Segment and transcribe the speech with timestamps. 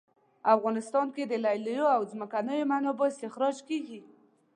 [0.55, 3.99] افغانستان کې د لیلیو او ځمکنیو منابعو استخراج کیږي